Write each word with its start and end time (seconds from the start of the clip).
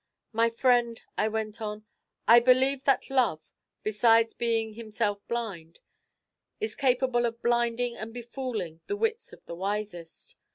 'My 0.33 0.49
friend,' 0.49 1.03
I 1.15 1.27
went 1.27 1.61
on, 1.61 1.85
'I 2.27 2.39
believe 2.39 2.85
that 2.85 3.11
Love, 3.11 3.53
besides 3.83 4.33
being 4.33 4.73
himself 4.73 5.19
blind, 5.27 5.79
is 6.59 6.73
capable 6.75 7.27
of 7.27 7.43
blinding 7.43 7.95
and 7.97 8.11
befooling 8.11 8.81
the 8.87 8.97
wits 8.97 9.31
of 9.31 9.45
the 9.45 9.53
wisest. 9.53 10.37